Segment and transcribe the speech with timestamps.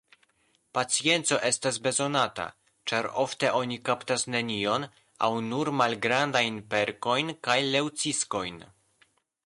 [0.77, 2.45] Pacienco estas bezonata,
[2.91, 4.87] ĉar ofte oni kaptas nenion
[5.29, 8.63] aŭ nur malgrandajn perkojn kaj leŭciskojn.